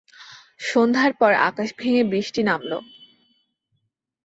[0.69, 2.71] সন্ধ্যার পর আকাশ ভেঙে বৃষ্টি নামল।